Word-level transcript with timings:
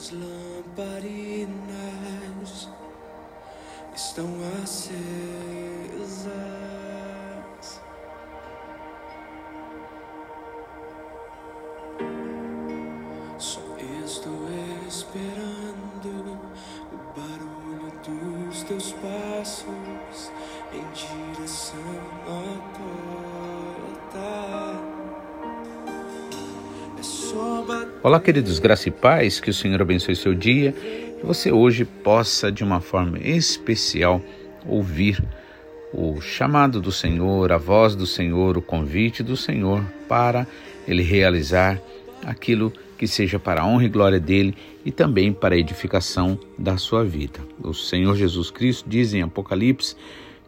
As 0.00 0.12
lamparinas 0.12 1.50
estão 3.94 4.30
acesas. 4.64 5.39
Olá, 28.02 28.18
queridos 28.18 28.58
graça 28.58 28.88
e 28.88 28.90
paz, 28.90 29.40
que 29.40 29.50
o 29.50 29.52
Senhor 29.52 29.82
abençoe 29.82 30.16
seu 30.16 30.34
dia, 30.34 30.72
que 30.72 31.20
você 31.22 31.52
hoje 31.52 31.84
possa, 31.84 32.50
de 32.50 32.64
uma 32.64 32.80
forma 32.80 33.18
especial, 33.18 34.22
ouvir 34.66 35.22
o 35.92 36.18
chamado 36.18 36.80
do 36.80 36.90
Senhor, 36.90 37.52
a 37.52 37.58
voz 37.58 37.94
do 37.94 38.06
Senhor, 38.06 38.56
o 38.56 38.62
convite 38.62 39.22
do 39.22 39.36
Senhor 39.36 39.84
para 40.08 40.46
ele 40.88 41.02
realizar 41.02 41.78
aquilo 42.24 42.72
que 42.96 43.06
seja 43.06 43.38
para 43.38 43.60
a 43.60 43.66
honra 43.66 43.84
e 43.84 43.90
glória 43.90 44.18
dele 44.18 44.56
e 44.82 44.90
também 44.90 45.30
para 45.30 45.54
a 45.54 45.58
edificação 45.58 46.40
da 46.56 46.78
sua 46.78 47.04
vida. 47.04 47.40
O 47.62 47.74
Senhor 47.74 48.16
Jesus 48.16 48.50
Cristo 48.50 48.88
diz 48.88 49.12
em 49.12 49.20
Apocalipse 49.20 49.94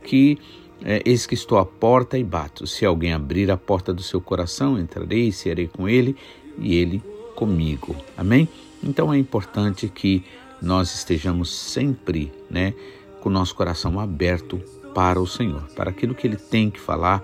que 0.03 0.39
é, 0.83 1.03
eis 1.05 1.27
que 1.27 1.35
estou 1.35 1.59
à 1.59 1.67
porta 1.67 2.17
e 2.17 2.25
bato. 2.25 2.67
Se 2.67 2.87
alguém 2.87 3.13
abrir 3.13 3.51
a 3.51 3.59
porta 3.59 3.93
do 3.93 4.03
seu 4.03 4.23
coração, 4.23 4.79
entrarei 4.79 5.29
e 5.29 5.33
serei 5.33 5.69
com 5.69 5.87
ele 5.87 6.17
e 6.59 6.77
ele 6.77 7.12
comigo. 7.35 7.97
Amém? 8.17 8.49
Então 8.83 9.13
é 9.13 9.19
importante 9.19 9.89
que 9.89 10.25
nós 10.61 10.95
estejamos 10.95 11.51
sempre, 11.51 12.33
né, 12.51 12.75
com 13.21 13.29
o 13.29 13.33
nosso 13.33 13.55
coração 13.55 13.99
aberto 13.99 14.61
para 14.95 15.21
o 15.21 15.27
Senhor, 15.27 15.63
para 15.75 15.91
aquilo 15.91 16.15
que 16.15 16.27
ele 16.27 16.37
tem 16.37 16.71
que 16.71 16.79
falar, 16.79 17.23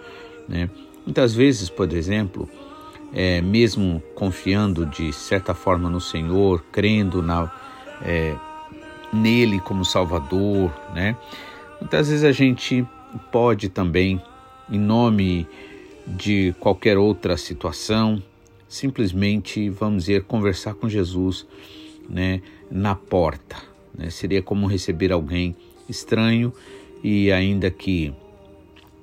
né? 0.49 0.71
Muitas 1.05 1.35
vezes, 1.35 1.71
por 1.71 1.93
exemplo, 1.93 2.49
é, 3.13 3.41
mesmo 3.41 4.03
confiando 4.15 4.85
de 4.87 5.13
certa 5.13 5.55
forma 5.55 5.89
no 5.89 6.01
Senhor, 6.01 6.65
crendo 6.71 7.23
na, 7.23 7.51
é, 8.03 8.35
nele 9.13 9.61
como 9.61 9.85
Salvador, 9.85 10.71
né? 10.95 11.17
Muitas 11.81 12.09
vezes 12.09 12.25
a 12.25 12.33
gente 12.33 12.87
pode 13.31 13.69
também, 13.69 14.21
em 14.71 14.79
nome 14.79 15.47
de 16.07 16.55
qualquer 16.59 16.99
outra 16.99 17.37
situação, 17.37 18.23
simplesmente, 18.69 19.71
vamos 19.71 20.05
dizer, 20.05 20.25
conversar 20.25 20.75
com 20.75 20.89
Jesus 20.89 21.47
né, 22.09 22.43
na 22.71 22.95
porta. 22.95 23.57
Né? 23.97 24.11
Seria 24.11 24.43
como 24.43 24.67
receber 24.67 25.11
alguém 25.11 25.57
estranho 25.89 26.53
e 27.03 27.33
ainda 27.33 27.71
que 27.71 28.13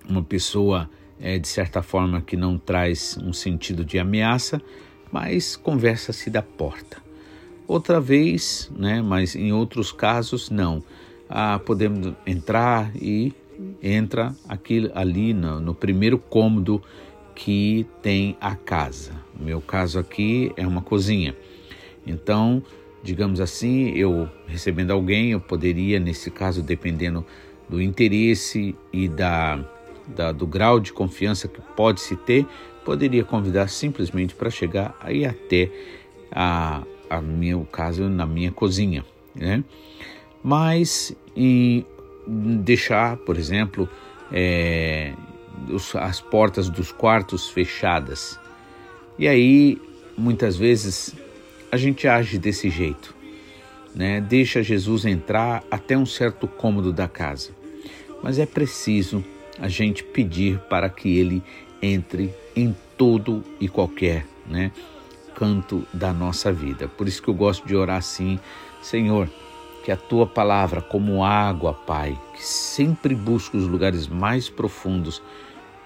uma 0.08 0.24
pessoa, 0.24 0.90
é, 1.20 1.40
de 1.40 1.48
certa 1.48 1.82
forma, 1.82 2.22
que 2.22 2.38
não 2.38 2.58
traz 2.58 3.18
um 3.18 3.34
sentido 3.34 3.84
de 3.84 3.98
ameaça, 3.98 4.62
mas 5.12 5.56
conversa-se 5.56 6.30
da 6.30 6.42
porta. 6.42 7.04
Outra 7.68 8.00
vez, 8.00 8.72
né, 8.78 9.02
mas 9.02 9.36
em 9.36 9.52
outros 9.52 9.92
casos, 9.92 10.52
não. 10.52 10.84
Ah, 11.28 11.60
podemos 11.66 12.14
entrar 12.28 12.92
e 12.96 13.34
entra 13.82 14.36
aqui, 14.48 14.92
ali 14.94 15.34
no, 15.34 15.60
no 15.60 15.74
primeiro 15.74 16.20
cômodo 16.20 16.84
que 17.36 17.86
tem 18.02 18.38
a 18.40 18.56
casa. 18.56 19.12
Meu 19.38 19.62
caso 19.62 20.00
aqui 20.00 20.52
é 20.56 20.66
uma 20.66 20.82
cozinha. 20.82 21.36
Então, 22.08 22.64
digamos 23.04 23.42
assim, 23.42 23.90
eu 23.90 24.30
recebendo 24.48 24.92
alguém, 24.92 25.32
eu 25.32 25.40
poderia, 25.40 26.00
nesse 26.00 26.32
caso, 26.32 26.64
dependendo 26.64 27.26
do 27.68 27.82
interesse 27.82 28.76
e 28.94 29.08
da, 29.08 29.64
da 30.08 30.32
do 30.32 30.48
grau 30.48 30.80
de 30.80 30.94
confiança 30.94 31.48
que 31.48 31.60
pode 31.76 32.00
se 32.00 32.16
ter, 32.16 32.48
poderia 32.86 33.24
convidar 33.24 33.68
simplesmente 33.68 34.34
para 34.34 34.50
chegar 34.50 34.96
aí 35.02 35.26
até 35.26 35.70
a, 36.32 36.84
a 37.10 37.22
meu 37.22 37.68
caso 37.72 38.08
na 38.08 38.26
minha 38.26 38.52
cozinha, 38.52 39.04
né? 39.36 39.64
Mas 40.44 41.16
em 41.36 41.84
deixar, 42.26 43.18
por 43.18 43.38
exemplo, 43.38 43.90
é, 44.32 45.14
as 46.00 46.22
portas 46.22 46.70
dos 46.70 46.92
quartos 46.92 47.50
fechadas. 47.50 48.40
E 49.18 49.28
aí, 49.28 49.82
muitas 50.18 50.58
vezes, 50.58 51.16
a 51.72 51.78
gente 51.78 52.08
age 52.08 52.38
desse 52.38 52.70
jeito, 52.70 53.16
né? 53.94 54.22
Deixa 54.22 54.62
Jesus 54.62 55.06
entrar 55.06 55.64
até 55.70 55.98
um 55.98 56.06
certo 56.06 56.48
cômodo 56.48 56.92
da 56.92 57.08
casa. 57.08 57.52
Mas 58.22 58.40
é 58.40 58.46
preciso 58.46 59.24
a 59.60 59.68
gente 59.68 60.04
pedir 60.04 60.60
para 60.70 60.90
que 60.90 61.18
ele 61.18 61.44
entre 61.82 62.34
em 62.56 62.76
todo 62.98 63.44
e 63.60 63.68
qualquer, 63.68 64.26
né, 64.48 64.72
canto 65.36 65.86
da 65.94 66.14
nossa 66.14 66.52
vida. 66.52 66.88
Por 66.88 67.08
isso 67.08 67.22
que 67.22 67.28
eu 67.28 67.34
gosto 67.34 67.68
de 67.68 67.76
orar 67.76 67.98
assim, 67.98 68.40
Senhor, 68.82 69.30
que 69.84 69.92
a 69.92 69.98
tua 69.98 70.26
palavra, 70.26 70.82
como 70.82 71.24
água, 71.24 71.74
Pai, 71.74 72.18
que 72.34 72.44
sempre 72.44 73.14
busca 73.14 73.58
os 73.58 73.68
lugares 73.68 74.08
mais 74.08 74.50
profundos, 74.50 75.22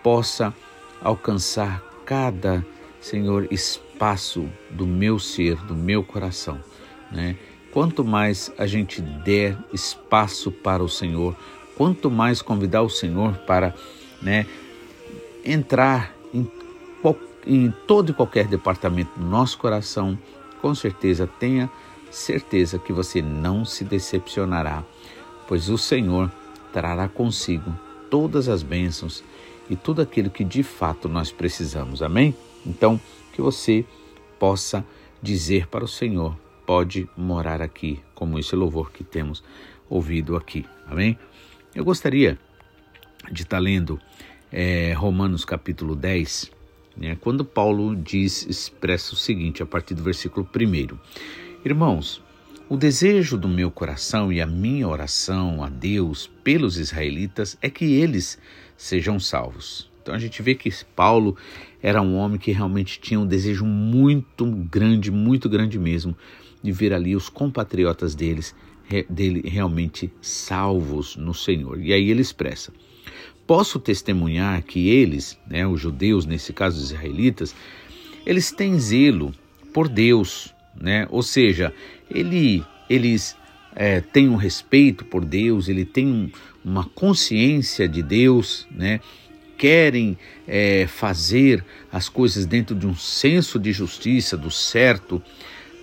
possa 0.04 0.54
alcançar 1.02 1.82
cada, 2.06 2.66
Senhor, 3.00 3.48
espaço 3.52 4.50
do 4.70 4.86
meu 4.86 5.20
ser, 5.20 5.56
do 5.66 5.76
meu 5.76 6.04
coração, 6.04 6.60
né? 7.12 7.36
Quanto 7.72 8.04
mais 8.04 8.52
a 8.58 8.66
gente 8.66 9.02
der 9.02 9.56
espaço 9.72 10.52
para 10.52 10.84
o 10.84 10.90
Senhor, 10.90 11.36
quanto 11.78 12.10
mais 12.10 12.42
convidar 12.42 12.82
o 12.82 12.90
Senhor 12.90 13.38
para, 13.46 13.76
né, 14.22 14.48
entrar 15.46 16.14
em, 16.34 16.50
em 17.46 17.72
todo 17.86 18.10
e 18.10 18.14
qualquer 18.14 18.48
departamento 18.48 19.12
do 19.20 19.26
nosso 19.26 19.58
coração, 19.60 20.18
com 20.62 20.74
certeza 20.74 21.28
tenha 21.28 21.70
certeza 22.10 22.80
que 22.80 22.92
você 22.92 23.22
não 23.22 23.64
se 23.64 23.84
decepcionará, 23.84 24.84
pois 25.48 25.70
o 25.70 25.78
Senhor 25.78 26.32
trará 26.74 27.08
consigo 27.08 27.72
todas 28.10 28.50
as 28.50 28.64
bênçãos 28.64 29.24
e 29.70 29.76
tudo 29.76 30.02
aquilo 30.02 30.30
que 30.30 30.44
de 30.44 30.64
fato 30.64 31.08
nós 31.08 31.32
precisamos. 31.32 32.02
Amém? 32.02 32.36
Então, 32.66 33.00
que 33.34 33.42
você 33.42 33.86
possa 34.38 34.86
dizer 35.22 35.68
para 35.68 35.84
o 35.84 35.88
Senhor: 35.88 36.38
pode 36.66 37.08
morar 37.16 37.62
aqui, 37.62 38.00
como 38.16 38.40
esse 38.40 38.56
louvor 38.56 38.92
que 38.92 39.04
temos 39.04 39.44
ouvido 39.90 40.36
aqui. 40.36 40.66
Amém? 40.88 41.18
Eu 41.74 41.86
gostaria 41.86 42.38
de 43.32 43.44
estar 43.44 43.60
lendo 43.60 44.00
é, 44.52 44.94
Romanos 44.94 45.46
capítulo 45.46 45.96
10, 45.96 46.52
né, 46.98 47.18
quando 47.22 47.46
Paulo 47.46 47.96
diz, 47.96 48.46
expressa 48.46 49.14
o 49.14 49.18
seguinte, 49.18 49.62
a 49.62 49.66
partir 49.66 49.94
do 49.94 50.04
versículo 50.04 50.48
1. 50.54 50.98
Irmãos, 51.64 52.22
o 52.70 52.78
desejo 52.78 53.36
do 53.36 53.48
meu 53.48 53.72
coração 53.72 54.32
e 54.32 54.40
a 54.40 54.46
minha 54.46 54.88
oração 54.88 55.64
a 55.64 55.70
Deus 55.70 56.30
pelos 56.44 56.78
israelitas 56.78 57.58
é 57.64 57.70
que 57.70 57.84
eles 57.84 58.38
sejam 58.78 59.20
salvos. 59.20 59.90
Então 60.04 60.14
a 60.14 60.20
gente 60.20 60.40
vê 60.44 60.54
que 60.54 60.70
Paulo 60.96 61.36
era 61.82 62.00
um 62.00 62.16
homem 62.16 62.38
que 62.38 62.52
realmente 62.52 63.00
tinha 63.00 63.20
um 63.20 63.26
desejo 63.26 63.66
muito 63.66 64.46
grande, 64.46 65.10
muito 65.10 65.50
grande 65.50 65.80
mesmo, 65.80 66.16
de 66.62 66.72
ver 66.72 66.94
ali 66.94 67.16
os 67.16 67.28
compatriotas 67.28 68.14
deles, 68.14 68.56
dele 69.10 69.50
realmente 69.50 70.14
salvos 70.22 71.16
no 71.16 71.34
Senhor. 71.34 71.82
E 71.82 71.92
aí 71.92 72.12
ele 72.12 72.22
expressa: 72.22 72.72
Posso 73.48 73.80
testemunhar 73.80 74.62
que 74.62 74.90
eles, 74.90 75.40
né, 75.50 75.66
os 75.66 75.82
judeus, 75.82 76.28
nesse 76.28 76.54
caso 76.54 76.78
os 76.78 76.92
israelitas, 76.92 77.56
eles 78.28 78.52
têm 78.52 78.80
zelo 78.80 79.34
por 79.74 79.88
Deus 79.88 80.54
né? 80.80 81.08
Ou 81.10 81.22
seja, 81.22 81.74
ele, 82.10 82.64
eles 82.90 83.36
é, 83.76 84.02
têm 84.02 84.30
um 84.30 84.36
respeito 84.36 85.06
por 85.06 85.26
Deus, 85.26 85.68
ele 85.68 85.86
tem 85.86 86.08
um, 86.08 86.32
uma 86.64 86.86
consciência 86.86 87.88
de 87.88 88.02
Deus, 88.02 88.68
né? 88.72 89.00
Querem 89.58 90.18
é, 90.48 90.88
fazer 90.88 91.66
as 91.92 92.08
coisas 92.08 92.46
dentro 92.46 92.74
de 92.74 92.88
um 92.88 92.96
senso 92.96 93.60
de 93.60 93.74
justiça, 93.74 94.38
do 94.38 94.50
certo, 94.50 95.22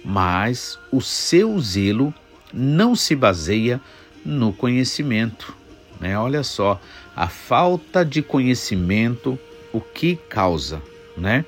mas 0.02 0.78
o 0.90 1.02
seu 1.02 1.58
zelo 1.60 2.14
não 2.54 2.96
se 2.96 3.14
baseia 3.14 3.78
no 4.24 4.50
conhecimento. 4.52 5.54
Né? 6.00 6.18
Olha 6.18 6.42
só, 6.42 6.80
a 7.14 7.28
falta 7.28 8.04
de 8.04 8.22
conhecimento, 8.22 9.38
o 9.72 9.80
que 9.80 10.16
causa, 10.28 10.82
né? 11.16 11.44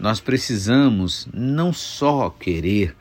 Nós 0.00 0.18
precisamos 0.18 1.28
não 1.30 1.74
só 1.74 2.30
querer, 2.30 2.96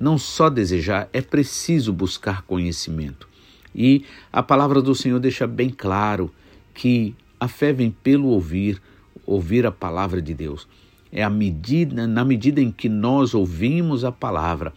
não 0.00 0.18
só 0.18 0.50
desejar, 0.50 1.08
é 1.12 1.22
preciso 1.22 1.92
buscar 1.92 2.42
conhecimento. 2.42 3.28
E 3.72 4.04
a 4.32 4.42
palavra 4.42 4.82
do 4.82 4.92
Senhor 4.92 5.20
deixa 5.20 5.46
bem 5.46 5.70
claro 5.70 6.28
que 6.74 7.14
a 7.38 7.46
fé 7.46 7.72
vem 7.72 7.92
pelo 7.92 8.26
ouvir, 8.26 8.82
ouvir 9.24 9.64
a 9.64 9.70
palavra 9.70 10.20
de 10.20 10.34
Deus. 10.34 10.66
É 11.12 11.22
a 11.22 11.30
medida, 11.30 12.04
na 12.08 12.24
medida 12.24 12.60
em 12.60 12.72
que 12.72 12.88
nós 12.88 13.32
ouvimos 13.32 14.04
a 14.04 14.10
palavra, 14.10 14.72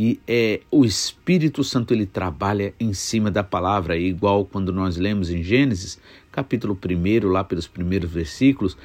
E 0.00 0.20
é, 0.28 0.60
o 0.70 0.84
Espírito 0.84 1.64
Santo 1.64 1.92
ele 1.92 2.06
trabalha 2.06 2.72
em 2.78 2.94
cima 2.94 3.32
da 3.32 3.42
palavra, 3.42 3.96
é 3.96 4.00
igual 4.00 4.44
quando 4.44 4.72
nós 4.72 4.96
lemos 4.96 5.28
em 5.28 5.42
Gênesis, 5.42 5.98
capítulo 6.30 6.78
1, 6.80 7.26
lá 7.26 7.42
pelos 7.42 7.66
primeiros 7.66 8.08
versículos, 8.08 8.76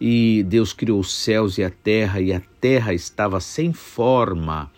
e 0.00 0.44
Deus 0.48 0.72
criou 0.72 1.00
os 1.00 1.12
céus 1.12 1.58
e 1.58 1.64
a 1.64 1.70
terra, 1.70 2.20
e 2.20 2.32
a 2.32 2.40
terra 2.60 2.92
estava 2.92 3.40
sem 3.40 3.72
forma 3.72 4.70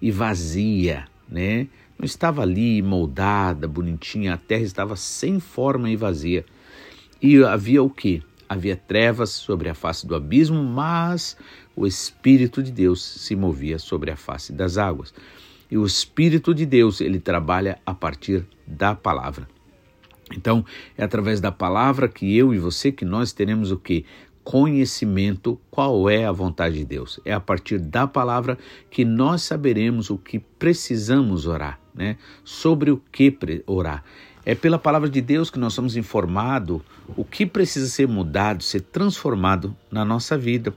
e 0.00 0.10
vazia, 0.10 1.06
né? 1.28 1.68
Não 1.98 2.04
estava 2.04 2.42
ali 2.42 2.80
moldada, 2.80 3.68
bonitinha, 3.68 4.34
a 4.34 4.36
terra 4.38 4.62
estava 4.62 4.96
sem 4.96 5.38
forma 5.38 5.90
e 5.90 5.96
vazia. 5.96 6.44
E 7.20 7.42
havia 7.44 7.82
o 7.82 7.90
que? 7.90 8.22
Havia 8.48 8.74
trevas 8.74 9.30
sobre 9.30 9.68
a 9.68 9.74
face 9.74 10.06
do 10.06 10.14
abismo, 10.14 10.64
mas 10.64 11.36
o 11.76 11.86
Espírito 11.86 12.62
de 12.62 12.72
Deus 12.72 13.04
se 13.04 13.36
movia 13.36 13.78
sobre 13.78 14.10
a 14.10 14.16
face 14.16 14.52
das 14.52 14.78
águas. 14.78 15.12
E 15.70 15.76
o 15.76 15.84
Espírito 15.86 16.54
de 16.54 16.66
Deus, 16.66 17.00
ele 17.00 17.20
trabalha 17.20 17.78
a 17.84 17.94
partir 17.94 18.44
da 18.66 18.94
palavra. 18.94 19.46
Então, 20.34 20.64
é 20.96 21.04
através 21.04 21.40
da 21.40 21.52
palavra 21.52 22.08
que 22.08 22.36
eu 22.36 22.54
e 22.54 22.58
você 22.58 22.90
que 22.90 23.04
nós 23.04 23.32
teremos 23.32 23.70
o 23.70 23.76
que? 23.76 24.04
Conhecimento 24.42 25.60
qual 25.70 26.08
é 26.08 26.24
a 26.24 26.32
vontade 26.32 26.78
de 26.78 26.84
Deus. 26.84 27.20
É 27.24 27.32
a 27.32 27.40
partir 27.40 27.78
da 27.78 28.06
palavra 28.06 28.58
que 28.90 29.04
nós 29.04 29.42
saberemos 29.42 30.10
o 30.10 30.18
que 30.18 30.38
precisamos 30.38 31.46
orar, 31.46 31.78
né? 31.94 32.16
Sobre 32.44 32.90
o 32.90 33.00
que 33.12 33.36
orar. 33.66 34.02
É 34.44 34.54
pela 34.54 34.78
palavra 34.78 35.08
de 35.08 35.20
Deus 35.20 35.50
que 35.50 35.58
nós 35.58 35.74
somos 35.74 35.96
informados 35.96 36.80
o 37.16 37.24
que 37.24 37.44
precisa 37.44 37.86
ser 37.86 38.08
mudado, 38.08 38.62
ser 38.62 38.80
transformado 38.80 39.76
na 39.90 40.04
nossa 40.04 40.36
vida. 40.36 40.74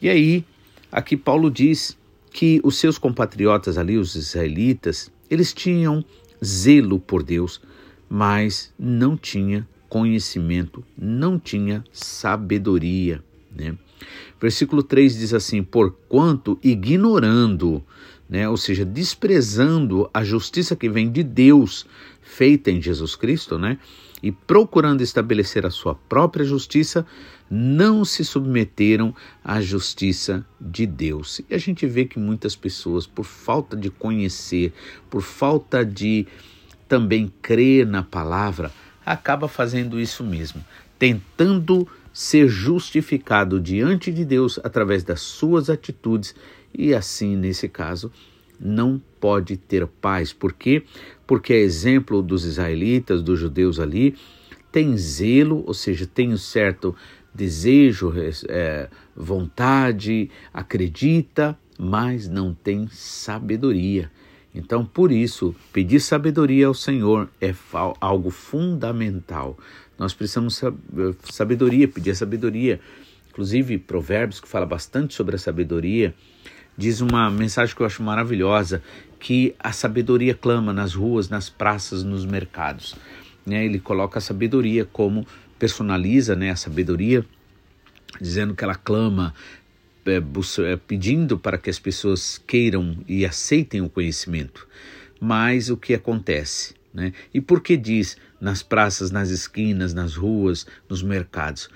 E 0.00 0.08
aí, 0.08 0.44
aqui 0.90 1.16
Paulo 1.16 1.50
diz 1.50 1.98
que 2.32 2.60
os 2.64 2.76
seus 2.78 2.96
compatriotas 2.98 3.76
ali, 3.76 3.98
os 3.98 4.14
israelitas, 4.14 5.10
eles 5.30 5.52
tinham 5.52 6.04
zelo 6.44 6.98
por 7.00 7.22
Deus, 7.22 7.60
mas 8.08 8.72
não 8.78 9.16
tinha 9.16 9.66
conhecimento, 9.88 10.84
não 10.96 11.38
tinha 11.38 11.84
sabedoria. 11.92 13.22
Né? 13.54 13.76
Versículo 14.40 14.82
3 14.82 15.16
diz 15.16 15.34
assim: 15.34 15.62
Porquanto 15.62 16.58
ignorando, 16.62 17.82
né, 18.28 18.48
ou 18.48 18.56
seja, 18.56 18.84
desprezando 18.84 20.08
a 20.12 20.24
justiça 20.24 20.74
que 20.74 20.88
vem 20.88 21.10
de 21.10 21.22
Deus, 21.22 21.86
feita 22.20 22.70
em 22.70 22.80
Jesus 22.80 23.14
Cristo, 23.14 23.58
né, 23.58 23.78
e 24.22 24.32
procurando 24.32 25.02
estabelecer 25.02 25.66
a 25.66 25.70
sua 25.70 25.94
própria 25.94 26.44
justiça, 26.44 27.06
não 27.50 28.04
se 28.04 28.24
submeteram 28.24 29.14
à 29.44 29.60
justiça 29.60 30.44
de 30.60 30.86
Deus. 30.86 31.40
E 31.48 31.54
a 31.54 31.58
gente 31.58 31.86
vê 31.86 32.06
que 32.06 32.18
muitas 32.18 32.56
pessoas, 32.56 33.06
por 33.06 33.24
falta 33.24 33.76
de 33.76 33.90
conhecer, 33.90 34.72
por 35.10 35.20
falta 35.20 35.84
de 35.84 36.26
também 36.88 37.32
crer 37.42 37.86
na 37.86 38.02
palavra, 38.02 38.72
acaba 39.04 39.48
fazendo 39.48 40.00
isso 40.00 40.24
mesmo, 40.24 40.64
tentando 40.98 41.86
ser 42.12 42.48
justificado 42.48 43.60
diante 43.60 44.12
de 44.12 44.24
Deus 44.24 44.60
através 44.62 45.02
das 45.02 45.20
suas 45.20 45.68
atitudes 45.68 46.34
e 46.72 46.94
assim, 46.94 47.36
nesse 47.36 47.68
caso, 47.68 48.10
não 48.58 49.00
pode 49.20 49.56
ter 49.56 49.86
paz. 49.86 50.32
Por 50.32 50.52
quê? 50.52 50.82
Porque 51.26 51.52
é 51.52 51.58
exemplo 51.58 52.22
dos 52.22 52.44
israelitas, 52.44 53.22
dos 53.22 53.38
judeus 53.38 53.78
ali, 53.78 54.16
tem 54.72 54.96
zelo, 54.96 55.62
ou 55.66 55.74
seja, 55.74 56.06
tem 56.06 56.32
um 56.32 56.36
certo 56.36 56.94
desejo, 57.32 58.12
é, 58.48 58.88
vontade, 59.14 60.30
acredita, 60.52 61.58
mas 61.78 62.28
não 62.28 62.54
tem 62.54 62.88
sabedoria. 62.88 64.10
Então, 64.54 64.84
por 64.84 65.10
isso, 65.10 65.54
pedir 65.72 65.98
sabedoria 65.98 66.68
ao 66.68 66.74
Senhor 66.74 67.28
é 67.40 67.52
algo 68.00 68.30
fundamental. 68.30 69.58
Nós 69.98 70.14
precisamos 70.14 70.60
sabedoria, 71.24 71.88
pedir 71.88 72.14
sabedoria. 72.14 72.80
Inclusive, 73.30 73.78
Provérbios, 73.78 74.40
que 74.40 74.46
fala 74.46 74.64
bastante 74.64 75.12
sobre 75.12 75.34
a 75.34 75.38
sabedoria, 75.38 76.14
diz 76.78 77.00
uma 77.00 77.28
mensagem 77.30 77.74
que 77.74 77.82
eu 77.82 77.86
acho 77.86 78.02
maravilhosa, 78.02 78.80
que 79.18 79.54
a 79.58 79.72
sabedoria 79.72 80.34
clama 80.34 80.72
nas 80.72 80.94
ruas, 80.94 81.28
nas 81.28 81.48
praças, 81.48 82.04
nos 82.04 82.24
mercados. 82.24 82.94
Né? 83.44 83.64
Ele 83.64 83.80
coloca 83.80 84.18
a 84.18 84.22
sabedoria 84.22 84.84
como 84.84 85.26
personaliza 85.58 86.36
né, 86.36 86.50
a 86.50 86.56
sabedoria, 86.56 87.24
dizendo 88.20 88.54
que 88.54 88.62
ela 88.62 88.74
clama, 88.74 89.34
pedindo 90.86 91.38
para 91.38 91.58
que 91.58 91.70
as 91.70 91.78
pessoas 91.78 92.38
queiram 92.46 92.98
e 93.08 93.24
aceitem 93.24 93.80
o 93.80 93.88
conhecimento. 93.88 94.68
Mas 95.20 95.70
o 95.70 95.76
que 95.76 95.94
acontece? 95.94 96.74
Né? 96.92 97.12
E 97.32 97.40
por 97.40 97.60
que 97.60 97.76
diz 97.76 98.16
nas 98.40 98.62
praças, 98.62 99.10
nas 99.10 99.30
esquinas, 99.30 99.94
nas 99.94 100.14
ruas, 100.14 100.66
nos 100.88 101.02
mercados? 101.02 101.68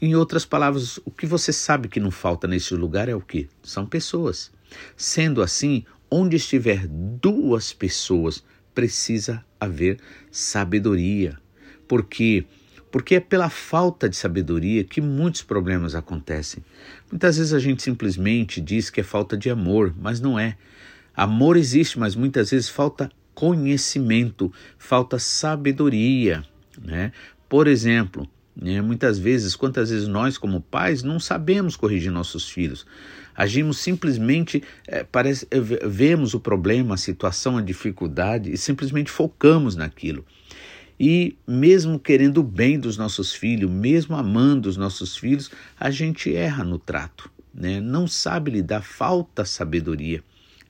Em 0.00 0.14
outras 0.14 0.44
palavras, 0.44 0.98
o 1.04 1.10
que 1.10 1.26
você 1.26 1.52
sabe 1.52 1.88
que 1.88 2.00
não 2.00 2.10
falta 2.10 2.46
nesse 2.46 2.74
lugar 2.74 3.08
é 3.08 3.14
o 3.14 3.20
que? 3.20 3.48
São 3.62 3.84
pessoas. 3.84 4.50
Sendo 4.96 5.42
assim, 5.42 5.84
onde 6.10 6.36
estiver 6.36 6.86
duas 6.86 7.72
pessoas, 7.72 8.44
precisa 8.74 9.44
haver 9.58 9.98
sabedoria. 10.30 11.36
Por 11.86 12.04
quê? 12.04 12.44
Porque 12.90 13.16
é 13.16 13.20
pela 13.20 13.50
falta 13.50 14.08
de 14.08 14.16
sabedoria 14.16 14.82
que 14.84 15.00
muitos 15.00 15.42
problemas 15.42 15.94
acontecem. 15.94 16.64
Muitas 17.10 17.36
vezes 17.36 17.52
a 17.52 17.58
gente 17.58 17.82
simplesmente 17.82 18.60
diz 18.60 18.88
que 18.90 19.00
é 19.00 19.04
falta 19.04 19.36
de 19.36 19.50
amor, 19.50 19.94
mas 19.98 20.20
não 20.20 20.38
é. 20.38 20.56
Amor 21.14 21.56
existe, 21.56 21.98
mas 21.98 22.14
muitas 22.14 22.50
vezes 22.50 22.68
falta 22.68 23.10
conhecimento, 23.34 24.52
falta 24.78 25.18
sabedoria, 25.18 26.44
né? 26.82 27.12
Por 27.48 27.66
exemplo, 27.66 28.28
né, 28.60 28.80
muitas 28.82 29.18
vezes, 29.18 29.54
quantas 29.54 29.90
vezes 29.90 30.08
nós 30.08 30.36
como 30.36 30.60
pais 30.60 31.04
não 31.04 31.20
sabemos 31.20 31.76
corrigir 31.76 32.10
nossos 32.10 32.48
filhos, 32.48 32.84
agimos 33.34 33.78
simplesmente, 33.78 34.62
é, 34.86 35.04
parece, 35.04 35.46
é, 35.50 35.60
vemos 35.60 36.34
o 36.34 36.40
problema, 36.40 36.94
a 36.94 36.98
situação, 36.98 37.56
a 37.56 37.62
dificuldade 37.62 38.52
e 38.52 38.56
simplesmente 38.56 39.10
focamos 39.10 39.76
naquilo. 39.76 40.24
E 40.98 41.36
mesmo 41.46 41.98
querendo 41.98 42.38
o 42.38 42.42
bem 42.42 42.78
dos 42.78 42.96
nossos 42.96 43.32
filhos, 43.32 43.70
mesmo 43.70 44.16
amando 44.16 44.68
os 44.68 44.76
nossos 44.76 45.16
filhos, 45.16 45.50
a 45.78 45.90
gente 45.90 46.34
erra 46.34 46.64
no 46.64 46.78
trato, 46.78 47.30
né? 47.54 47.80
não 47.80 48.06
sabe 48.06 48.50
lidar, 48.50 48.82
falta 48.82 49.44
sabedoria. 49.44 50.22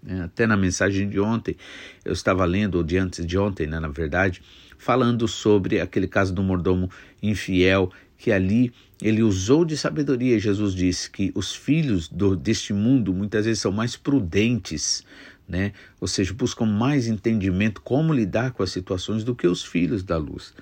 Né? 0.02 0.22
Até 0.22 0.46
na 0.46 0.56
mensagem 0.56 1.08
de 1.08 1.18
ontem, 1.18 1.56
eu 2.04 2.12
estava 2.12 2.44
lendo, 2.44 2.76
ou 2.76 2.82
de 2.82 2.98
antes 2.98 3.24
de 3.24 3.38
ontem, 3.38 3.66
né, 3.66 3.80
na 3.80 3.88
verdade, 3.88 4.42
falando 4.76 5.26
sobre 5.26 5.80
aquele 5.80 6.06
caso 6.06 6.32
do 6.32 6.42
mordomo 6.42 6.90
infiel, 7.22 7.90
que 8.16 8.32
ali 8.32 8.72
ele 9.00 9.22
usou 9.22 9.64
de 9.64 9.76
sabedoria. 9.76 10.38
Jesus 10.38 10.74
disse 10.74 11.10
que 11.10 11.32
os 11.34 11.54
filhos 11.54 12.08
do, 12.08 12.36
deste 12.36 12.72
mundo 12.72 13.14
muitas 13.14 13.44
vezes 13.44 13.60
são 13.60 13.72
mais 13.72 13.96
prudentes 13.96 15.04
né? 15.48 15.72
Ou 16.00 16.06
seja, 16.06 16.34
buscam 16.34 16.66
mais 16.66 17.08
entendimento 17.08 17.80
como 17.80 18.12
lidar 18.12 18.52
com 18.52 18.62
as 18.62 18.70
situações 18.70 19.24
do 19.24 19.34
que 19.34 19.46
os 19.46 19.64
filhos 19.64 20.02
da 20.02 20.18
luz. 20.18 20.52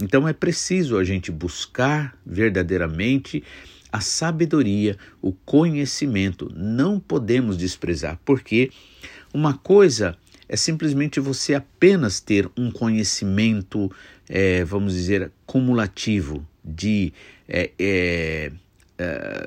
Então 0.00 0.26
é 0.26 0.32
preciso 0.32 0.96
a 0.96 1.04
gente 1.04 1.30
buscar 1.30 2.16
verdadeiramente 2.24 3.44
a 3.92 4.00
sabedoria, 4.00 4.96
o 5.22 5.32
conhecimento. 5.32 6.50
Não 6.56 6.98
podemos 6.98 7.56
desprezar, 7.56 8.18
porque 8.24 8.70
uma 9.32 9.54
coisa 9.54 10.16
é 10.48 10.56
simplesmente 10.56 11.20
você 11.20 11.54
apenas 11.54 12.18
ter 12.18 12.50
um 12.56 12.70
conhecimento, 12.70 13.90
é, 14.28 14.64
vamos 14.64 14.94
dizer, 14.94 15.30
cumulativo 15.46 16.44
de 16.64 17.12
é, 17.48 17.70
é, 17.78 18.52
é 18.98 19.46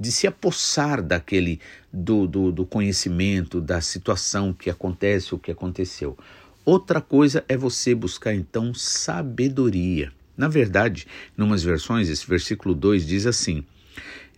de 0.00 0.10
se 0.10 0.26
apossar 0.26 1.02
daquele 1.02 1.60
do, 1.92 2.26
do, 2.26 2.50
do 2.50 2.64
conhecimento, 2.64 3.60
da 3.60 3.82
situação 3.82 4.50
que 4.50 4.70
acontece, 4.70 5.34
o 5.34 5.38
que 5.38 5.50
aconteceu. 5.50 6.16
Outra 6.64 7.02
coisa 7.02 7.44
é 7.46 7.56
você 7.56 7.94
buscar 7.94 8.34
então 8.34 8.72
sabedoria. 8.72 10.10
Na 10.34 10.48
verdade, 10.48 11.06
em 11.38 11.42
umas 11.42 11.62
versões, 11.62 12.08
esse 12.08 12.26
versículo 12.26 12.74
2 12.74 13.06
diz 13.06 13.26
assim: 13.26 13.62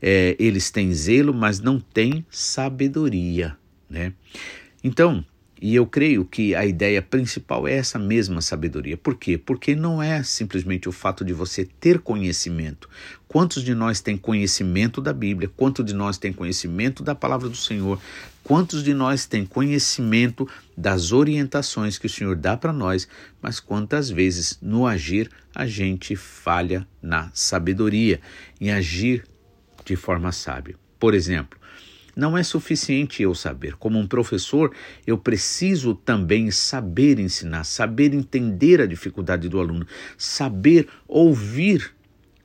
é, 0.01 0.35
eles 0.37 0.69
têm 0.69 0.93
zelo, 0.93 1.33
mas 1.33 1.61
não 1.61 1.79
têm 1.79 2.27
sabedoria. 2.29 3.57
Né? 3.89 4.13
Então, 4.83 5.25
e 5.63 5.77
eu 5.77 5.87
creio 5.87 6.25
que 6.25 6.57
a 6.57 6.67
ideia 6.67 7.01
principal 7.01 7.69
é 7.69 7.75
essa 7.75 7.97
mesma 7.97 8.41
sabedoria. 8.41 8.97
Por 8.97 9.15
quê? 9.15 9.39
Porque 9.39 9.77
não 9.77 10.03
é 10.03 10.21
simplesmente 10.25 10.89
o 10.89 10.93
fato 10.93 11.25
de 11.25 11.33
você 11.33 11.65
ter 11.65 12.01
conhecimento. 12.01 12.91
Quantos 13.29 13.63
de 13.63 13.73
nós 13.73 14.01
têm 14.01 14.17
conhecimento 14.17 15.01
da 15.01 15.13
Bíblia? 15.13 15.49
Quantos 15.57 15.85
de 15.85 15.95
nós 15.95 16.19
têm 16.19 16.33
conhecimento 16.33 17.05
da 17.05 17.15
palavra 17.15 17.49
do 17.49 17.57
Senhor? 17.57 18.01
Quantos 18.43 18.83
de 18.83 18.93
nós 18.93 19.25
têm 19.25 19.47
conhecimento 19.47 20.49
das 20.77 21.13
orientações 21.13 21.97
que 21.97 22.07
o 22.07 22.11
Senhor 22.11 22.35
dá 22.35 22.57
para 22.57 22.73
nós? 22.73 23.07
Mas 23.41 23.61
quantas 23.61 24.11
vezes 24.11 24.59
no 24.61 24.85
agir 24.85 25.31
a 25.55 25.65
gente 25.65 26.17
falha 26.17 26.85
na 27.01 27.31
sabedoria, 27.33 28.21
em 28.61 28.73
agir 28.73 29.25
de 29.85 29.95
forma 29.95 30.33
sábia? 30.33 30.75
Por 30.99 31.15
exemplo, 31.15 31.62
Não 32.15 32.37
é 32.37 32.43
suficiente 32.43 33.23
eu 33.23 33.35
saber. 33.35 33.77
Como 33.77 33.99
um 33.99 34.07
professor, 34.07 34.75
eu 35.07 35.17
preciso 35.17 35.95
também 35.95 36.51
saber 36.51 37.19
ensinar, 37.19 37.65
saber 37.65 38.13
entender 38.13 38.81
a 38.81 38.87
dificuldade 38.87 39.49
do 39.49 39.59
aluno, 39.59 39.87
saber 40.19 40.89
ouvir 41.09 41.95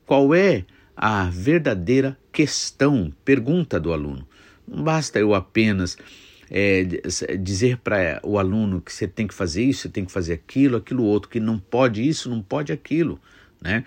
qual 0.05 0.33
é 0.33 0.65
a 0.95 1.25
verdadeira 1.25 2.17
questão, 2.31 3.13
pergunta 3.25 3.79
do 3.79 3.91
aluno. 3.91 4.27
Não 4.67 4.83
basta 4.83 5.19
eu 5.19 5.33
apenas 5.35 5.97
é, 6.49 6.83
dizer 7.37 7.77
para 7.77 8.19
o 8.23 8.39
aluno 8.39 8.81
que 8.81 8.91
você 8.91 9.07
tem 9.07 9.27
que 9.27 9.33
fazer 9.33 9.63
isso, 9.63 9.81
você 9.81 9.89
tem 9.89 10.05
que 10.05 10.11
fazer 10.11 10.33
aquilo, 10.33 10.77
aquilo 10.77 11.03
outro, 11.03 11.29
que 11.29 11.39
não 11.39 11.59
pode 11.59 12.07
isso, 12.07 12.29
não 12.29 12.41
pode 12.41 12.71
aquilo, 12.71 13.19
né? 13.61 13.83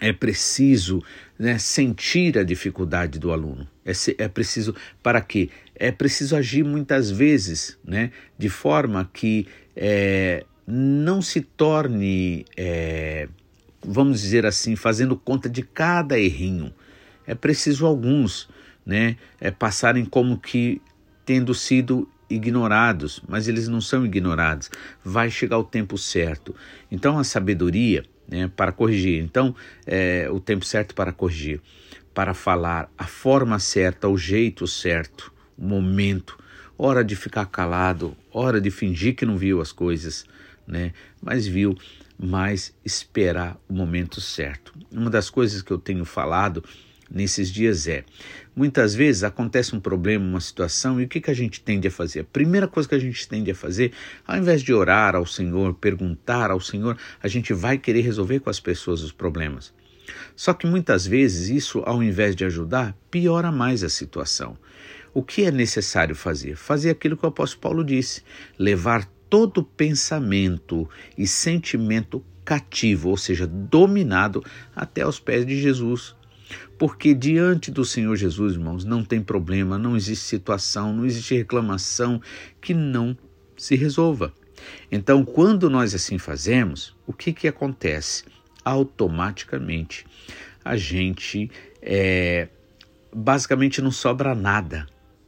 É 0.00 0.12
preciso 0.12 1.02
né, 1.38 1.58
sentir 1.58 2.38
a 2.38 2.42
dificuldade 2.42 3.18
do 3.18 3.32
aluno. 3.32 3.66
É, 3.84 3.92
é 4.18 4.28
preciso 4.28 4.74
para 5.02 5.20
quê? 5.20 5.50
É 5.74 5.90
preciso 5.90 6.36
agir 6.36 6.64
muitas 6.64 7.10
vezes, 7.10 7.78
né, 7.84 8.10
de 8.38 8.48
forma 8.48 9.08
que 9.12 9.46
é, 9.74 10.44
não 10.66 11.22
se 11.22 11.40
torne, 11.40 12.44
é, 12.56 13.28
vamos 13.82 14.20
dizer 14.20 14.44
assim, 14.44 14.74
fazendo 14.74 15.16
conta 15.16 15.48
de 15.48 15.62
cada 15.62 16.18
errinho. 16.18 16.72
É 17.26 17.34
preciso 17.34 17.86
alguns, 17.86 18.48
né, 18.84 19.16
é, 19.40 19.50
passarem 19.50 20.04
como 20.04 20.38
que 20.38 20.80
tendo 21.24 21.54
sido 21.54 22.08
ignorados, 22.28 23.22
mas 23.28 23.48
eles 23.48 23.68
não 23.68 23.80
são 23.80 24.04
ignorados. 24.04 24.70
Vai 25.04 25.30
chegar 25.30 25.58
o 25.58 25.64
tempo 25.64 25.96
certo. 25.96 26.54
Então 26.90 27.18
a 27.18 27.24
sabedoria, 27.24 28.04
né, 28.28 28.50
para 28.54 28.72
corrigir. 28.72 29.22
Então 29.22 29.54
é, 29.86 30.28
o 30.30 30.40
tempo 30.40 30.64
certo 30.64 30.94
para 30.94 31.12
corrigir, 31.12 31.60
para 32.14 32.34
falar, 32.34 32.90
a 32.96 33.06
forma 33.06 33.58
certa, 33.58 34.08
o 34.08 34.16
jeito 34.16 34.66
certo, 34.66 35.32
o 35.56 35.64
momento. 35.64 36.38
Hora 36.78 37.02
de 37.02 37.16
ficar 37.16 37.46
calado, 37.46 38.16
hora 38.30 38.60
de 38.60 38.70
fingir 38.70 39.14
que 39.14 39.24
não 39.24 39.36
viu 39.36 39.60
as 39.60 39.72
coisas, 39.72 40.26
né? 40.66 40.92
Mas 41.22 41.46
viu, 41.46 41.76
mas 42.18 42.74
esperar 42.84 43.56
o 43.68 43.72
momento 43.72 44.20
certo. 44.20 44.74
Uma 44.90 45.08
das 45.08 45.30
coisas 45.30 45.62
que 45.62 45.70
eu 45.70 45.78
tenho 45.78 46.04
falado 46.04 46.62
nesses 47.10 47.50
dias 47.50 47.86
é: 47.86 48.04
muitas 48.54 48.94
vezes 48.94 49.24
acontece 49.24 49.74
um 49.74 49.80
problema, 49.80 50.24
uma 50.24 50.40
situação, 50.40 51.00
e 51.00 51.04
o 51.04 51.08
que, 51.08 51.20
que 51.20 51.30
a 51.30 51.34
gente 51.34 51.60
tende 51.60 51.88
a 51.88 51.90
fazer? 51.90 52.20
A 52.20 52.24
primeira 52.24 52.68
coisa 52.68 52.88
que 52.88 52.94
a 52.94 52.98
gente 52.98 53.28
tende 53.28 53.50
a 53.50 53.54
fazer, 53.54 53.92
ao 54.26 54.36
invés 54.36 54.62
de 54.62 54.72
orar 54.72 55.14
ao 55.14 55.26
Senhor, 55.26 55.74
perguntar 55.74 56.50
ao 56.50 56.60
Senhor, 56.60 56.96
a 57.22 57.28
gente 57.28 57.52
vai 57.52 57.78
querer 57.78 58.02
resolver 58.02 58.40
com 58.40 58.50
as 58.50 58.60
pessoas 58.60 59.02
os 59.02 59.12
problemas. 59.12 59.72
Só 60.34 60.54
que 60.54 60.66
muitas 60.66 61.06
vezes 61.06 61.48
isso, 61.48 61.82
ao 61.84 62.02
invés 62.02 62.36
de 62.36 62.44
ajudar, 62.44 62.96
piora 63.10 63.50
mais 63.50 63.82
a 63.82 63.88
situação. 63.88 64.56
O 65.12 65.22
que 65.22 65.44
é 65.44 65.50
necessário 65.50 66.14
fazer? 66.14 66.56
Fazer 66.56 66.90
aquilo 66.90 67.16
que 67.16 67.24
o 67.24 67.28
apóstolo 67.28 67.62
Paulo 67.62 67.84
disse: 67.84 68.22
levar 68.58 69.04
todo 69.30 69.64
pensamento 69.64 70.88
e 71.16 71.26
sentimento 71.26 72.22
cativo, 72.44 73.08
ou 73.08 73.16
seja, 73.16 73.46
dominado 73.46 74.44
até 74.74 75.02
aos 75.02 75.18
pés 75.18 75.44
de 75.44 75.60
Jesus. 75.60 76.14
Porque 76.78 77.14
diante 77.14 77.70
do 77.70 77.84
Senhor 77.84 78.16
Jesus, 78.16 78.54
irmãos, 78.54 78.84
não 78.84 79.04
tem 79.04 79.20
problema, 79.22 79.78
não 79.78 79.96
existe 79.96 80.24
situação, 80.24 80.92
não 80.92 81.06
existe 81.06 81.34
reclamação 81.34 82.20
que 82.60 82.74
não 82.74 83.16
se 83.56 83.74
resolva. 83.76 84.32
Então, 84.90 85.24
quando 85.24 85.68
nós 85.70 85.94
assim 85.94 86.18
fazemos, 86.18 86.94
o 87.06 87.12
que, 87.12 87.32
que 87.32 87.48
acontece? 87.48 88.24
Automaticamente 88.64 90.06
a 90.64 90.76
gente 90.76 91.50
é, 91.80 92.48
basicamente 93.14 93.80
não 93.80 93.90
sobra 93.90 94.34
nada 94.34 94.86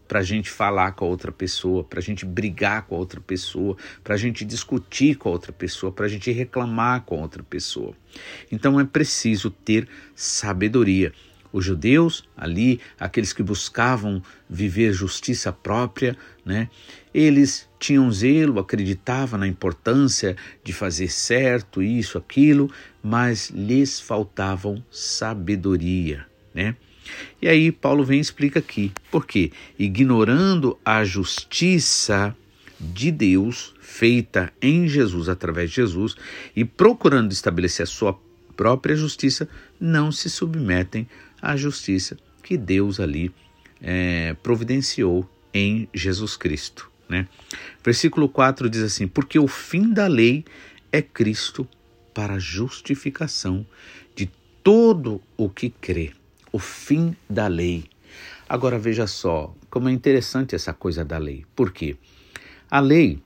para 0.08 0.20
a 0.20 0.22
gente 0.22 0.50
falar 0.50 0.92
com 0.92 1.04
a 1.04 1.08
outra 1.08 1.30
pessoa, 1.30 1.84
para 1.84 1.98
a 1.98 2.02
gente 2.02 2.24
brigar 2.24 2.82
com 2.86 2.96
a 2.96 2.98
outra 2.98 3.20
pessoa, 3.20 3.76
para 4.02 4.14
a 4.14 4.18
gente 4.18 4.44
discutir 4.44 5.16
com 5.16 5.28
a 5.28 5.32
outra 5.32 5.52
pessoa, 5.52 5.92
para 5.92 6.06
a 6.06 6.08
gente 6.08 6.32
reclamar 6.32 7.02
com 7.02 7.16
a 7.16 7.22
outra 7.22 7.42
pessoa. 7.42 7.94
Então 8.50 8.80
é 8.80 8.84
preciso 8.84 9.50
ter 9.50 9.86
sabedoria. 10.14 11.12
Os 11.52 11.64
judeus 11.64 12.28
ali, 12.36 12.80
aqueles 12.98 13.32
que 13.32 13.42
buscavam 13.42 14.22
viver 14.48 14.92
justiça 14.92 15.50
própria, 15.50 16.16
né? 16.44 16.68
Eles 17.12 17.68
tinham 17.78 18.10
zelo, 18.12 18.60
acreditavam 18.60 19.40
na 19.40 19.46
importância 19.46 20.36
de 20.62 20.74
fazer 20.74 21.08
certo, 21.08 21.82
isso, 21.82 22.18
aquilo, 22.18 22.70
mas 23.02 23.48
lhes 23.48 23.98
faltavam 23.98 24.84
sabedoria, 24.90 26.26
né? 26.54 26.76
E 27.40 27.48
aí 27.48 27.70
Paulo 27.70 28.04
vem 28.04 28.18
e 28.18 28.22
explica 28.22 28.58
aqui, 28.58 28.92
porque 29.10 29.52
ignorando 29.78 30.78
a 30.84 31.04
justiça 31.04 32.36
de 32.80 33.10
Deus 33.10 33.74
feita 33.80 34.52
em 34.62 34.86
Jesus 34.86 35.28
através 35.28 35.70
de 35.70 35.76
Jesus 35.76 36.14
e 36.54 36.64
procurando 36.64 37.32
estabelecer 37.32 37.84
a 37.84 37.86
sua 37.86 38.18
própria 38.56 38.94
justiça, 38.94 39.48
não 39.80 40.10
se 40.10 40.28
submetem 40.28 41.08
à 41.40 41.56
justiça 41.56 42.16
que 42.42 42.56
Deus 42.56 43.00
ali 43.00 43.32
é, 43.80 44.34
providenciou 44.42 45.28
em 45.52 45.88
Jesus 45.94 46.36
Cristo. 46.36 46.90
Né? 47.08 47.26
Versículo 47.82 48.28
4 48.28 48.68
diz 48.68 48.82
assim: 48.82 49.06
Porque 49.06 49.38
o 49.38 49.48
fim 49.48 49.92
da 49.92 50.06
lei 50.06 50.44
é 50.92 51.00
Cristo 51.00 51.66
para 52.12 52.34
a 52.34 52.38
justificação 52.38 53.66
de 54.14 54.30
todo 54.62 55.22
o 55.36 55.48
que 55.48 55.70
crê 55.70 56.12
o 56.52 56.58
fim 56.58 57.16
da 57.28 57.46
lei. 57.46 57.84
Agora 58.48 58.78
veja 58.78 59.06
só 59.06 59.54
como 59.70 59.88
é 59.88 59.92
interessante 59.92 60.54
essa 60.54 60.72
coisa 60.72 61.04
da 61.04 61.18
lei. 61.18 61.44
Por 61.54 61.72
quê? 61.72 61.96
A 62.70 62.80
lei, 62.80 63.20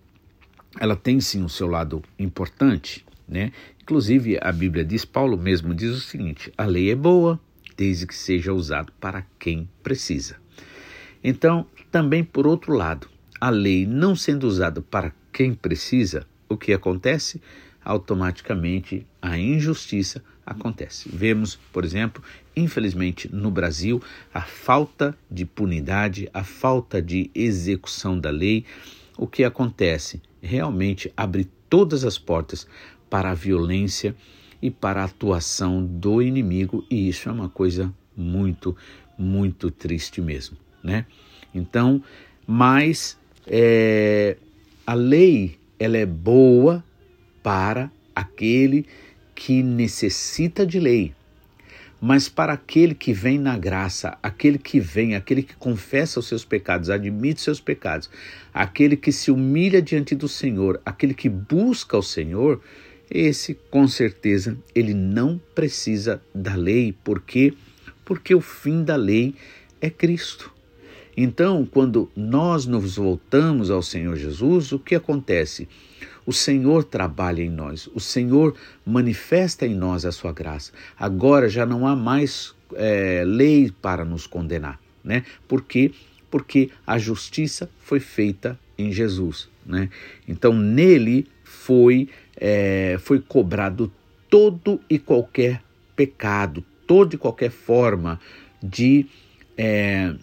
ela 0.79 0.97
tem 0.97 1.21
sim 1.21 1.45
o 1.45 1.49
seu 1.49 1.67
lado 1.67 2.02
importante, 2.19 3.05
né? 3.29 3.52
Inclusive 3.81 4.38
a 4.41 4.52
Bíblia 4.52 4.85
diz, 4.85 5.05
Paulo 5.05 5.37
mesmo 5.37 5.75
diz 5.75 5.91
o 5.91 6.00
seguinte: 6.00 6.52
a 6.57 6.64
lei 6.64 6.91
é 6.91 6.97
boa, 6.97 7.41
desde 7.76 8.07
que 8.07 8.14
seja 8.14 8.52
usado 8.52 8.93
para 9.00 9.26
quem 9.38 9.69
precisa. 9.83 10.37
Então, 11.23 11.67
também 11.91 12.25
por 12.25 12.47
outro 12.47 12.73
lado, 12.73 13.09
a 13.41 13.50
lei 13.50 13.87
não 13.87 14.14
sendo 14.14 14.45
usada 14.45 14.81
para 14.81 15.12
quem 15.33 15.55
precisa, 15.55 16.26
o 16.49 16.57
que 16.57 16.73
acontece? 16.73 17.41
Automaticamente 17.85 19.07
a 19.21 19.37
injustiça 19.38 20.23
acontece. 20.47 21.09
Vemos, 21.09 21.57
por 21.73 21.85
exemplo, 21.85 22.23
infelizmente 22.55 23.29
no 23.33 23.51
Brasil, 23.51 24.03
a 24.33 24.43
falta 24.43 25.17
de 25.31 25.45
punidade, 25.45 26.29
a 26.33 26.45
falta 26.45 27.01
de 27.01 27.31
execução 27.35 28.19
da 28.19 28.31
lei. 28.31 28.65
O 29.17 29.27
que 29.27 29.45
acontece? 29.45 30.21
Realmente 30.41 31.13
abre 31.17 31.49
todas 31.69 32.05
as 32.05 32.19
portas 32.19 32.67
para 33.09 33.31
a 33.31 33.35
violência 33.35 34.15
e 34.61 34.71
para 34.71 35.03
a 35.03 35.05
atuação 35.05 35.85
do 35.85 36.23
inimigo, 36.23 36.85
e 36.89 37.09
isso 37.09 37.29
é 37.29 37.33
uma 37.33 37.49
coisa 37.49 37.93
muito, 38.17 38.77
muito 39.19 39.71
triste 39.71 40.21
mesmo, 40.21 40.57
né? 40.83 41.05
Então, 41.53 42.03
mas 42.47 43.19
é, 43.47 44.37
a 44.87 44.95
lei 44.95 45.59
ela 45.79 45.97
é 45.97 46.07
boa 46.07 46.85
para 47.43 47.91
aquele 48.15 48.87
que 49.35 49.63
necessita 49.63 50.65
de 50.65 50.79
lei, 50.79 51.15
mas 52.05 52.29
para 52.29 52.55
aquele 52.55 52.97
que 52.97 53.13
vem 53.13 53.39
na 53.39 53.57
graça, 53.57 54.19
aquele 54.21 54.59
que 54.59 54.81
vem, 54.81 55.15
aquele 55.15 55.41
que 55.41 55.55
confessa 55.55 56.19
os 56.19 56.27
seus 56.27 56.45
pecados, 56.45 56.91
admite 56.91 57.41
seus 57.41 57.61
pecados, 57.61 58.11
aquele 58.53 58.97
que 58.97 59.13
se 59.13 59.31
humilha 59.31 59.81
diante 59.81 60.13
do 60.17 60.27
Senhor, 60.27 60.83
aquele 60.85 61.15
que 61.15 61.29
busca 61.29 61.97
o 61.97 62.03
Senhor, 62.03 62.61
esse 63.09 63.55
com 63.71 63.87
certeza 63.87 64.59
ele 64.75 64.95
não 64.95 65.41
precisa 65.55 66.21
da 66.35 66.57
lei, 66.57 66.93
por 67.05 67.21
quê? 67.21 67.55
Porque 68.05 68.35
o 68.35 68.41
fim 68.41 68.83
da 68.83 68.97
lei 68.97 69.37
é 69.81 69.89
Cristo. 69.89 70.53
Então, 71.17 71.65
quando 71.65 72.11
nós 72.17 72.67
nos 72.67 72.97
voltamos 72.97 73.71
ao 73.71 73.81
Senhor 73.81 74.17
Jesus, 74.17 74.73
o 74.73 74.79
que 74.79 74.97
acontece? 74.97 75.69
O 76.25 76.33
Senhor 76.33 76.85
trabalha 76.85 77.43
em 77.43 77.50
nós, 77.50 77.88
o 77.95 78.00
Senhor 78.00 78.55
manifesta 78.87 79.67
em 79.67 79.75
nós 79.75 80.05
a 80.05 80.12
sua 80.12 80.33
graça. 80.33 80.73
Agora 80.99 81.49
já 81.49 81.67
não 81.67 81.87
há 81.87 81.97
mais 81.97 82.55
é, 82.75 83.25
lei 83.26 83.73
para 83.83 84.05
nos 84.05 84.26
condenar, 84.26 84.81
né? 85.02 85.25
Por 85.49 85.62
quê? 85.62 85.93
Porque 86.31 86.71
a 86.87 86.99
justiça 86.99 87.69
foi 87.81 88.00
feita 88.00 88.59
em 88.79 88.93
Jesus, 88.93 89.49
né? 89.67 89.88
Então 90.26 90.52
nele 90.52 91.26
foi 91.43 92.09
é, 92.37 92.97
foi 93.00 93.21
cobrado 93.21 93.93
todo 94.31 94.81
e 94.88 94.99
qualquer 94.99 95.62
pecado, 95.95 96.64
toda 96.87 97.14
e 97.14 97.19
qualquer 97.19 97.50
forma 97.50 98.19
de 98.62 99.07
é, 99.57 100.14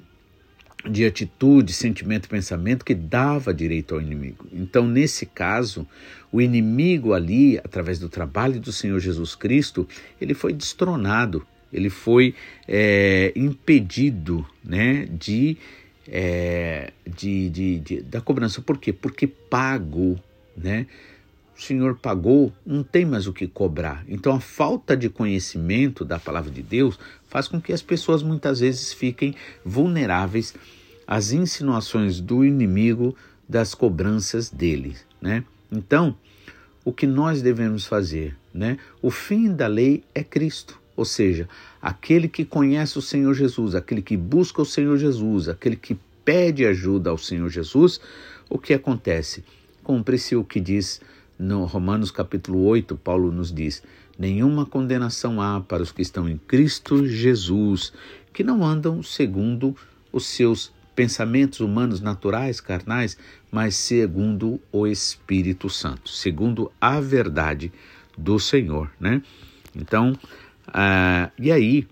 de 0.88 1.06
atitude, 1.06 1.74
sentimento, 1.74 2.30
pensamento 2.30 2.86
que 2.86 2.96
dava 2.96 3.54
direito 3.54 3.96
ao 3.96 4.02
inimigo. 4.02 4.48
Então, 4.54 4.88
nesse 4.88 5.26
caso, 5.26 5.86
o 6.32 6.40
inimigo 6.40 7.14
ali, 7.14 7.58
através 7.58 8.00
do 8.00 8.08
trabalho 8.08 8.60
do 8.60 8.72
Senhor 8.72 9.00
Jesus 9.00 9.36
Cristo, 9.36 9.88
ele 10.22 10.34
foi 10.34 10.54
destronado 10.54 11.46
ele 11.72 11.90
foi 11.90 12.36
é, 12.68 13.32
impedido 13.36 14.46
né, 14.64 15.08
de, 15.12 15.58
é, 16.08 16.92
de, 17.08 17.50
de, 17.50 17.80
de, 17.80 18.02
da 18.02 18.22
cobrança. 18.22 18.62
Por 18.62 18.78
quê? 18.78 18.92
Porque 18.92 19.28
pago, 19.28 20.20
né? 20.58 20.88
O 21.60 21.62
Senhor 21.62 21.98
pagou, 21.98 22.54
não 22.66 22.84
tem 22.84 23.06
mais 23.06 23.28
o 23.28 23.34
que 23.34 23.46
cobrar. 23.46 24.06
Então 24.08 24.34
a 24.34 24.40
falta 24.40 24.96
de 24.96 25.10
conhecimento 25.10 26.06
da 26.06 26.18
palavra 26.18 26.50
de 26.50 26.64
Deus 26.64 26.98
faz 27.28 27.50
com 27.50 27.60
que 27.60 27.74
as 27.74 27.82
pessoas 27.82 28.24
muitas 28.24 28.62
vezes 28.62 28.94
fiquem 28.94 29.36
vulneráveis 29.66 30.56
às 31.06 31.34
insinuações 31.34 32.22
do 32.22 32.46
inimigo 32.46 33.14
das 33.48 33.76
cobranças 33.76 34.50
dele, 34.50 34.96
né? 35.22 35.44
Então, 35.70 36.16
o 36.86 36.94
que 36.94 37.06
nós 37.06 37.42
devemos 37.42 37.86
fazer, 37.86 38.38
né? 38.54 38.78
O 39.02 39.12
fim 39.12 39.54
da 39.54 39.68
lei 39.68 40.02
é 40.16 40.24
Cristo, 40.24 40.80
ou 40.96 41.04
seja, 41.04 41.50
aquele 41.82 42.30
que 42.30 42.46
conhece 42.46 42.98
o 42.98 43.02
Senhor 43.02 43.34
Jesus, 43.34 43.76
aquele 43.76 44.02
que 44.02 44.16
busca 44.16 44.62
o 44.62 44.66
Senhor 44.66 44.98
Jesus, 44.98 45.50
aquele 45.50 45.76
que 45.76 45.98
pede 46.24 46.66
ajuda 46.66 47.10
ao 47.10 47.18
Senhor 47.18 47.50
Jesus, 47.50 48.00
o 48.50 48.58
que 48.58 48.74
acontece? 48.74 49.44
Cumpre-se 49.84 50.38
o 50.38 50.44
que 50.44 50.62
diz 50.62 51.02
no 51.40 51.64
Romanos 51.64 52.12
capítulo 52.12 52.66
8, 52.66 52.98
Paulo 52.98 53.32
nos 53.32 53.52
diz: 53.52 53.82
Nenhuma 54.18 54.66
condenação 54.66 55.42
há 55.42 55.62
para 55.62 55.82
os 55.82 55.92
que 55.94 56.02
estão 56.02 56.28
em 56.28 56.38
Cristo 56.38 57.08
Jesus, 57.08 57.94
que 58.34 58.44
não 58.44 58.66
andam 58.66 59.02
segundo 59.02 59.74
os 60.12 60.26
seus 60.26 60.74
pensamentos 60.94 61.62
humanos 61.62 62.02
naturais, 62.02 62.60
carnais, 62.60 63.18
mas 63.50 63.76
segundo 63.76 64.60
o 64.70 64.86
Espírito 64.86 65.70
Santo, 65.70 66.10
segundo 66.10 66.70
a 66.82 67.00
verdade 67.00 67.72
do 68.18 68.38
Senhor, 68.38 68.92
né? 69.00 69.22
Então, 69.74 70.14
ah, 70.68 71.32
e 71.40 71.54
aí 71.54 71.88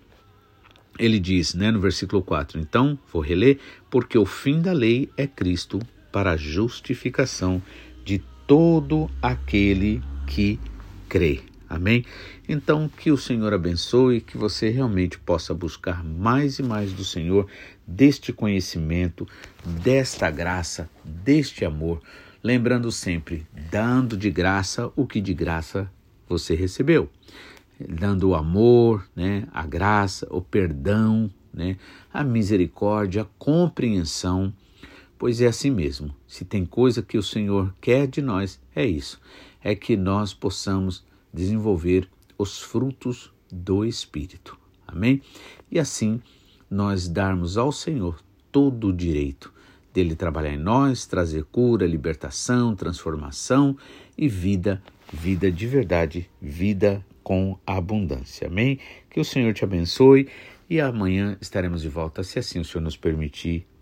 ele 0.98 1.18
diz, 1.18 1.54
né, 1.54 1.70
no 1.70 1.80
versículo 1.80 2.22
4, 2.22 2.60
então, 2.60 2.98
vou 3.10 3.22
reler, 3.22 3.58
porque 3.88 4.18
o 4.18 4.26
fim 4.26 4.60
da 4.60 4.72
lei 4.72 5.08
é 5.16 5.26
Cristo 5.26 5.78
para 6.12 6.32
a 6.32 6.36
justificação 6.36 7.62
de 8.04 8.22
todo 8.48 9.10
aquele 9.20 10.02
que 10.26 10.58
crê. 11.06 11.42
Amém? 11.68 12.02
Então, 12.48 12.88
que 12.88 13.10
o 13.10 13.16
Senhor 13.18 13.52
abençoe, 13.52 14.22
que 14.22 14.38
você 14.38 14.70
realmente 14.70 15.18
possa 15.18 15.52
buscar 15.52 16.02
mais 16.02 16.58
e 16.58 16.62
mais 16.62 16.90
do 16.94 17.04
Senhor, 17.04 17.46
deste 17.86 18.32
conhecimento, 18.32 19.28
desta 19.62 20.30
graça, 20.30 20.88
deste 21.04 21.62
amor. 21.66 22.00
Lembrando 22.42 22.90
sempre, 22.90 23.46
dando 23.70 24.16
de 24.16 24.30
graça 24.30 24.90
o 24.96 25.06
que 25.06 25.20
de 25.20 25.34
graça 25.34 25.90
você 26.26 26.54
recebeu. 26.54 27.10
Dando 27.78 28.30
o 28.30 28.34
amor, 28.34 29.06
né, 29.14 29.46
a 29.52 29.66
graça, 29.66 30.26
o 30.30 30.40
perdão, 30.40 31.30
né, 31.52 31.76
a 32.10 32.24
misericórdia, 32.24 33.22
a 33.22 33.26
compreensão. 33.38 34.54
Pois 35.18 35.40
é 35.40 35.46
assim 35.48 35.70
mesmo. 35.70 36.14
Se 36.26 36.44
tem 36.44 36.64
coisa 36.64 37.02
que 37.02 37.18
o 37.18 37.22
Senhor 37.22 37.74
quer 37.80 38.06
de 38.06 38.22
nós, 38.22 38.60
é 38.74 38.86
isso: 38.86 39.20
é 39.62 39.74
que 39.74 39.96
nós 39.96 40.32
possamos 40.32 41.04
desenvolver 41.34 42.08
os 42.38 42.62
frutos 42.62 43.32
do 43.50 43.84
Espírito. 43.84 44.56
Amém? 44.86 45.20
E 45.70 45.78
assim 45.78 46.22
nós 46.70 47.08
darmos 47.08 47.58
ao 47.58 47.72
Senhor 47.72 48.20
todo 48.52 48.88
o 48.88 48.92
direito 48.92 49.52
dele 49.92 50.14
trabalhar 50.14 50.52
em 50.52 50.58
nós, 50.58 51.06
trazer 51.06 51.44
cura, 51.44 51.86
libertação, 51.86 52.76
transformação 52.76 53.76
e 54.16 54.28
vida, 54.28 54.80
vida 55.12 55.50
de 55.50 55.66
verdade, 55.66 56.30
vida 56.40 57.04
com 57.22 57.58
abundância. 57.66 58.46
Amém? 58.46 58.78
Que 59.10 59.18
o 59.18 59.24
Senhor 59.24 59.52
te 59.52 59.64
abençoe 59.64 60.28
e 60.70 60.80
amanhã 60.80 61.36
estaremos 61.40 61.82
de 61.82 61.88
volta, 61.88 62.22
se 62.22 62.38
assim 62.38 62.60
o 62.60 62.64
Senhor 62.64 62.82
nos 62.82 62.96
permitir, 62.96 63.66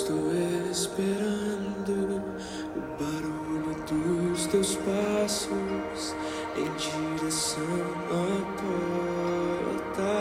Estou 0.00 0.32
esperando 0.70 2.22
o 2.74 2.80
barulho 2.98 3.74
dos 3.86 4.46
teus 4.46 4.76
passos 4.76 6.16
em 6.56 6.68
direção 6.78 7.62
à 8.08 8.24
porta. 9.76 10.12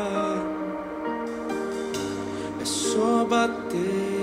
É 2.62 2.66
só 2.66 3.24
bater 3.24 4.19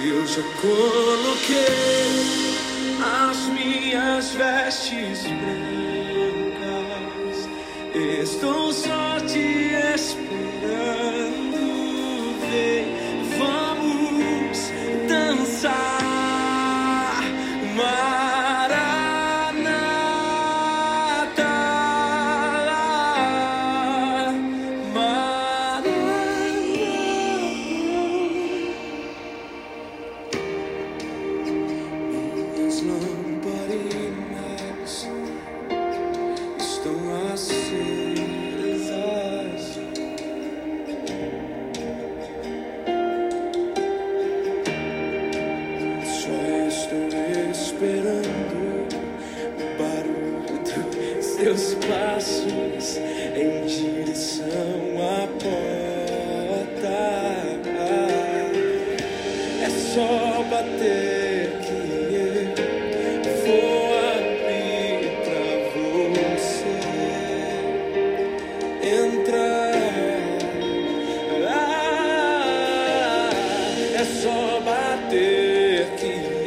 Eu 0.00 0.24
já 0.26 0.42
coloquei 0.60 1.58
as 3.02 3.48
minhas 3.48 4.32
vestes 4.32 5.24
brancas. 5.24 6.68
Estou 7.94 8.72
só 8.72 9.18
te 9.26 9.72
esperando. 9.94 10.27
Só 74.28 74.60
bater 74.60 75.86
que 75.96 76.37